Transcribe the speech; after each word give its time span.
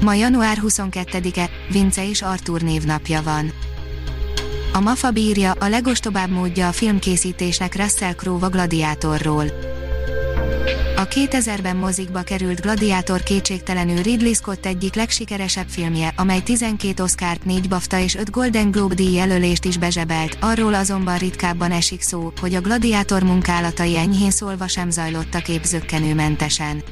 Ma 0.00 0.14
január 0.14 0.58
22-e, 0.62 1.50
Vince 1.70 2.08
és 2.08 2.22
Artur 2.22 2.60
névnapja 2.60 3.22
van. 3.22 3.52
A 4.72 4.80
MAFA 4.80 5.10
bírja 5.10 5.52
a 5.52 5.68
legostobább 5.68 6.30
módja 6.30 6.68
a 6.68 6.72
filmkészítésnek 6.72 7.76
Russell 7.76 8.14
Crowe 8.14 8.46
a 8.46 8.48
Gladiátorról. 8.48 9.44
A 10.96 11.08
2000-ben 11.08 11.76
mozikba 11.76 12.22
került 12.22 12.60
Gladiátor 12.60 13.22
kétségtelenül 13.22 14.02
Ridley 14.02 14.32
Scott 14.32 14.66
egyik 14.66 14.94
legsikeresebb 14.94 15.68
filmje, 15.68 16.12
amely 16.16 16.40
12 16.40 17.02
Oscar, 17.02 17.38
4 17.44 17.68
BAFTA 17.68 17.98
és 17.98 18.14
5 18.14 18.30
Golden 18.30 18.70
Globe 18.70 18.94
díj 18.94 19.14
jelölést 19.14 19.64
is 19.64 19.78
bezsebelt, 19.78 20.36
arról 20.40 20.74
azonban 20.74 21.18
ritkábban 21.18 21.70
esik 21.70 22.00
szó, 22.00 22.32
hogy 22.40 22.54
a 22.54 22.60
Gladiátor 22.60 23.22
munkálatai 23.22 23.96
enyhén 23.96 24.30
szólva 24.30 24.68
sem 24.68 24.90
zajlottak 24.90 25.48
épzökkenőmentesen. 25.48 26.82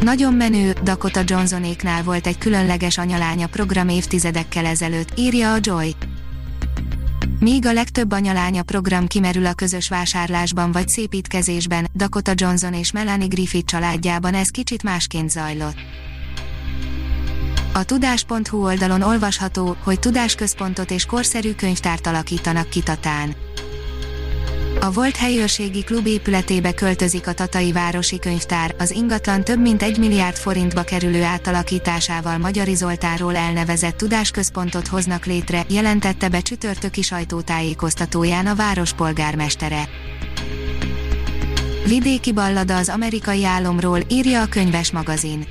Nagyon 0.00 0.34
menő, 0.34 0.72
Dakota 0.82 1.20
Johnsonéknál 1.24 2.02
volt 2.02 2.26
egy 2.26 2.38
különleges 2.38 2.98
anyalánya 2.98 3.46
program 3.46 3.88
évtizedekkel 3.88 4.66
ezelőtt, 4.66 5.18
írja 5.18 5.52
a 5.52 5.58
Joy. 5.60 5.94
Míg 7.38 7.66
a 7.66 7.72
legtöbb 7.72 8.12
anyalánya 8.12 8.62
program 8.62 9.06
kimerül 9.06 9.46
a 9.46 9.52
közös 9.52 9.88
vásárlásban 9.88 10.72
vagy 10.72 10.88
szépítkezésben, 10.88 11.88
Dakota 11.94 12.32
Johnson 12.34 12.74
és 12.74 12.92
Melanie 12.92 13.26
Griffith 13.26 13.64
családjában 13.64 14.34
ez 14.34 14.48
kicsit 14.48 14.82
másként 14.82 15.30
zajlott. 15.30 15.76
A 17.72 17.84
tudás.hu 17.84 18.64
oldalon 18.64 19.02
olvasható, 19.02 19.76
hogy 19.84 19.98
tudásközpontot 19.98 20.90
és 20.90 21.04
korszerű 21.04 21.52
könyvtárt 21.52 22.06
alakítanak 22.06 22.68
kitatán. 22.68 23.34
A 24.82 24.92
volt 24.92 25.16
helyőrségi 25.16 25.84
klub 25.84 26.06
épületébe 26.06 26.74
költözik 26.74 27.26
a 27.26 27.32
Tatai 27.32 27.72
Városi 27.72 28.18
Könyvtár, 28.18 28.74
az 28.78 28.90
ingatlan 28.90 29.44
több 29.44 29.60
mint 29.60 29.82
egy 29.82 29.98
milliárd 29.98 30.36
forintba 30.36 30.82
kerülő 30.82 31.22
átalakításával 31.22 32.38
Magyari 32.38 32.74
Zoltánról 32.74 33.36
elnevezett 33.36 33.96
tudásközpontot 33.96 34.86
hoznak 34.86 35.24
létre, 35.24 35.64
jelentette 35.68 36.28
be 36.28 36.40
csütörtöki 36.40 37.02
sajtótájékoztatóján 37.02 38.46
a 38.46 38.54
város 38.54 38.92
polgármestere. 38.92 39.88
Vidéki 41.86 42.32
ballada 42.32 42.76
az 42.76 42.88
amerikai 42.88 43.44
álomról, 43.44 43.98
írja 44.08 44.42
a 44.42 44.46
könyves 44.46 44.92
magazin 44.92 45.46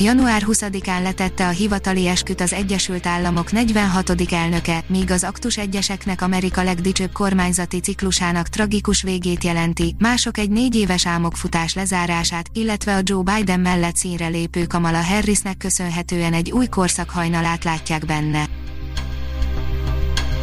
január 0.00 0.42
20-án 0.46 1.02
letette 1.02 1.46
a 1.46 1.50
hivatali 1.50 2.06
esküt 2.06 2.40
az 2.40 2.52
Egyesült 2.52 3.06
Államok 3.06 3.52
46. 3.52 4.32
elnöke, 4.32 4.84
míg 4.86 5.10
az 5.10 5.24
aktus 5.24 5.58
egyeseknek 5.58 6.22
Amerika 6.22 6.62
legdicsőbb 6.62 7.12
kormányzati 7.12 7.80
ciklusának 7.80 8.48
tragikus 8.48 9.02
végét 9.02 9.44
jelenti, 9.44 9.94
mások 9.98 10.38
egy 10.38 10.50
négy 10.50 10.76
éves 10.76 11.06
álmokfutás 11.06 11.74
lezárását, 11.74 12.46
illetve 12.52 12.96
a 12.96 13.00
Joe 13.02 13.22
Biden 13.22 13.60
mellett 13.60 13.96
színre 13.96 14.26
lépő 14.26 14.66
Kamala 14.66 15.02
Harrisnek 15.02 15.56
köszönhetően 15.56 16.32
egy 16.32 16.50
új 16.50 16.66
korszak 16.66 17.10
hajnalát 17.10 17.64
látják 17.64 18.04
benne. 18.06 18.48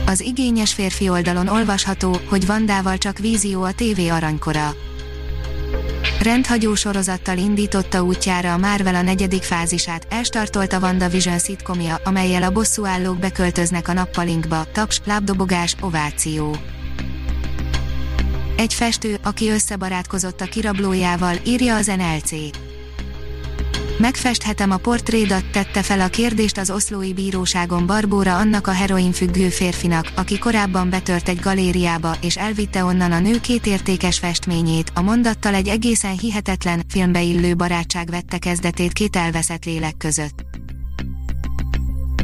Az 0.05 0.21
igényes 0.21 0.73
férfi 0.73 1.09
oldalon 1.09 1.47
olvasható, 1.47 2.19
hogy 2.29 2.45
Vandával 2.45 2.97
csak 2.97 3.17
vízió 3.17 3.63
a 3.63 3.73
TV 3.73 3.99
aranykora 4.11 4.75
rendhagyó 6.27 6.75
sorozattal 6.75 7.37
indította 7.37 8.03
útjára 8.03 8.53
a 8.53 8.57
Marvel 8.57 8.95
a 8.95 9.01
negyedik 9.01 9.43
fázisát, 9.43 10.07
elstartolta 10.09 10.79
WandaVision 10.79 11.39
szitkomja, 11.39 11.95
amelyel 12.03 12.43
a 12.43 12.51
bosszúállók 12.51 13.19
beköltöznek 13.19 13.87
a 13.87 13.93
nappalinkba, 13.93 14.65
taps, 14.71 15.01
lábdobogás, 15.05 15.75
ováció. 15.81 16.55
Egy 18.57 18.73
festő, 18.73 19.17
aki 19.23 19.49
összebarátkozott 19.49 20.41
a 20.41 20.45
kirablójával, 20.45 21.35
írja 21.45 21.75
az 21.75 21.85
NLC. 21.85 22.66
Megfesthetem 23.97 24.71
a 24.71 24.77
portrédat, 24.77 25.45
tette 25.51 25.81
fel 25.81 25.99
a 25.99 26.07
kérdést 26.07 26.57
az 26.57 26.69
oszlói 26.69 27.13
bíróságon 27.13 27.85
Barbóra 27.85 28.37
annak 28.37 28.67
a 28.67 28.71
heroin 28.71 29.11
függő 29.11 29.49
férfinak, 29.49 30.11
aki 30.15 30.37
korábban 30.37 30.89
betört 30.89 31.29
egy 31.29 31.39
galériába 31.39 32.15
és 32.21 32.37
elvitte 32.37 32.83
onnan 32.83 33.11
a 33.11 33.19
nő 33.19 33.39
két 33.39 33.65
értékes 33.65 34.19
festményét, 34.19 34.91
a 34.93 35.01
mondattal 35.01 35.53
egy 35.53 35.67
egészen 35.67 36.17
hihetetlen, 36.17 36.83
filmbe 36.89 37.21
illő 37.21 37.55
barátság 37.55 38.09
vette 38.09 38.37
kezdetét 38.37 38.93
két 38.93 39.15
elveszett 39.15 39.65
lélek 39.65 39.97
között. 39.97 40.45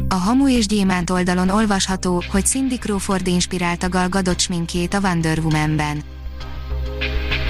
A 0.08 0.14
Hamu 0.14 0.48
és 0.48 0.66
Gyémánt 0.66 1.10
oldalon 1.10 1.48
olvasható, 1.48 2.22
hogy 2.30 2.46
Cindy 2.46 2.78
Crawford 2.78 3.26
inspirálta 3.26 3.88
Gal 3.88 4.08
Gadot 4.08 4.40
sminkjét 4.40 4.94
a 4.94 5.00
Wonder 5.00 5.38
Woman-ben 5.38 6.13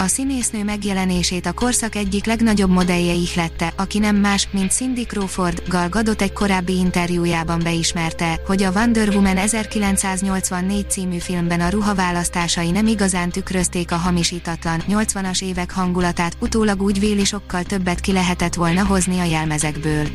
a 0.05 0.09
színésznő 0.09 0.65
megjelenését 0.65 1.47
a 1.47 1.53
korszak 1.53 1.95
egyik 1.95 2.25
legnagyobb 2.25 2.71
modellje 2.71 3.13
ihlette, 3.13 3.73
aki 3.77 3.99
nem 3.99 4.17
más, 4.17 4.49
mint 4.51 4.71
Cindy 4.71 5.05
Crawford, 5.05 5.63
Gal 5.69 5.89
Gadot 5.89 6.23
egy 6.23 6.33
korábbi 6.33 6.77
interjújában 6.77 7.61
beismerte, 7.63 8.41
hogy 8.47 8.63
a 8.63 8.71
Wonder 8.71 9.09
Woman 9.09 9.37
1984 9.37 10.91
című 10.91 11.19
filmben 11.19 11.61
a 11.61 11.69
ruhaválasztásai 11.69 12.71
nem 12.71 12.87
igazán 12.87 13.31
tükrözték 13.31 13.93
a 13.93 13.97
hamisítatlan, 13.97 14.83
80-as 14.89 15.43
évek 15.43 15.73
hangulatát, 15.73 16.37
utólag 16.41 16.83
úgy 16.83 17.01
véli 17.01 17.25
sokkal 17.25 17.63
többet 17.63 18.01
ki 18.01 18.13
lehetett 18.13 18.55
volna 18.55 18.87
hozni 18.87 19.19
a 19.19 19.25
jelmezekből. 19.25 20.07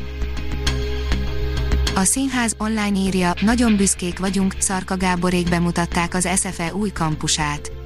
A 1.94 2.04
színház 2.04 2.54
online 2.58 2.98
írja, 2.98 3.34
nagyon 3.40 3.76
büszkék 3.76 4.18
vagyunk, 4.18 4.54
Szarka 4.58 4.96
Gáborék 4.96 5.48
bemutatták 5.48 6.14
az 6.14 6.28
SFE 6.36 6.74
új 6.74 6.90
kampusát 6.90 7.79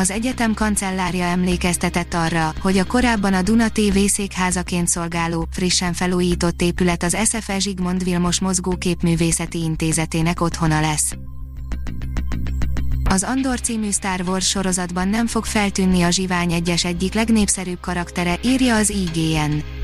az 0.00 0.10
egyetem 0.10 0.54
kancellárja 0.54 1.24
emlékeztetett 1.24 2.14
arra, 2.14 2.52
hogy 2.60 2.78
a 2.78 2.84
korábban 2.84 3.34
a 3.34 3.42
Duna 3.42 3.68
TV 3.68 3.98
székházaként 4.06 4.88
szolgáló, 4.88 5.46
frissen 5.50 5.92
felújított 5.92 6.62
épület 6.62 7.02
az 7.02 7.16
SFE 7.24 7.58
Zsigmond 7.58 8.04
Vilmos 8.04 8.40
Mozgóképművészeti 8.40 9.62
Intézetének 9.62 10.40
otthona 10.40 10.80
lesz. 10.80 11.12
Az 13.04 13.22
Andor 13.22 13.60
című 13.60 13.90
Star 13.90 14.20
Wars 14.26 14.48
sorozatban 14.48 15.08
nem 15.08 15.26
fog 15.26 15.44
feltűnni 15.44 16.02
a 16.02 16.10
Zsivány 16.10 16.52
egyes 16.52 16.84
egyik 16.84 17.14
legnépszerűbb 17.14 17.80
karaktere, 17.80 18.38
írja 18.42 18.76
az 18.76 18.90
IGN. 18.90 19.79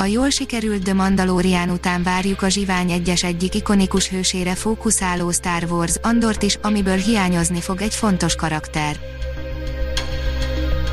A 0.00 0.04
jól 0.04 0.30
sikerült 0.30 0.82
The 0.82 0.94
Mandalorian 0.94 1.70
után 1.70 2.02
várjuk 2.02 2.42
a 2.42 2.48
Zsivány 2.48 2.90
egyes 2.90 3.22
egyik 3.22 3.54
ikonikus 3.54 4.08
hősére 4.08 4.54
fókuszáló 4.54 5.30
Star 5.30 5.64
Wars 5.70 5.94
Andort 6.02 6.42
is, 6.42 6.58
amiből 6.62 6.96
hiányozni 6.96 7.60
fog 7.60 7.82
egy 7.82 7.94
fontos 7.94 8.34
karakter. 8.34 8.96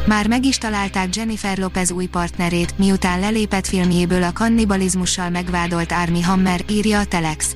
Már 0.06 0.28
meg 0.28 0.46
is 0.46 0.58
találták 0.58 1.16
Jennifer 1.16 1.58
Lopez 1.58 1.92
új 1.92 2.06
partnerét, 2.06 2.78
miután 2.78 3.20
lelépett 3.20 3.68
filmjéből 3.68 4.24
a 4.24 4.34
kannibalizmussal 4.34 5.30
megvádolt 5.30 5.92
Army 5.92 6.22
Hammer, 6.22 6.62
írja 6.70 7.00
a 7.00 7.06
Telex. 7.06 7.56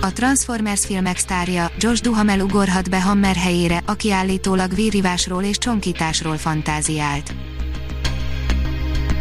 A 0.00 0.12
Transformers 0.12 0.84
filmek 0.84 1.18
sztárja, 1.18 1.70
Josh 1.78 2.02
Duhamel 2.02 2.40
ugorhat 2.40 2.90
be 2.90 3.02
Hammer 3.02 3.36
helyére, 3.36 3.82
aki 3.86 4.12
állítólag 4.12 4.74
vírivásról 4.74 5.42
és 5.42 5.58
csonkításról 5.58 6.36
fantáziált. 6.36 7.34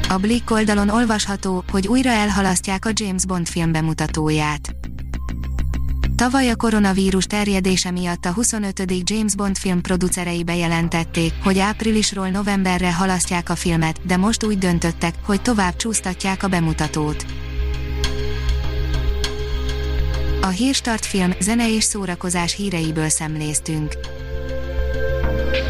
A 0.10 0.18
Blick 0.18 0.52
oldalon 0.52 0.90
olvasható, 0.90 1.64
hogy 1.72 1.88
újra 1.88 2.10
elhalasztják 2.10 2.86
a 2.86 2.90
James 2.94 3.26
Bond 3.26 3.48
film 3.48 3.72
bemutatóját. 3.72 4.76
Tavaly 6.16 6.50
a 6.50 6.56
koronavírus 6.56 7.26
terjedése 7.26 7.92
miatt 7.92 8.26
a 8.26 8.32
25. 8.32 8.84
James 9.04 9.36
Bond 9.36 9.58
film 9.58 9.82
producerei 9.82 10.44
bejelentették, 10.44 11.34
hogy 11.44 11.60
áprilisról 11.60 12.30
novemberre 12.30 12.94
halasztják 12.94 13.50
a 13.50 13.56
filmet, 13.56 14.06
de 14.06 14.18
most 14.18 14.44
úgy 14.44 14.58
döntöttek, 14.58 15.16
hogy 15.26 15.42
tovább 15.42 15.76
csúsztatják 15.76 16.44
a 16.44 16.48
bemutatót. 16.48 17.26
A 20.42 20.48
Hírstart 20.48 21.06
film, 21.06 21.32
zene 21.40 21.74
és 21.76 21.84
szórakozás 21.84 22.56
híreiből 22.56 23.10
szemléztünk. 23.10 24.17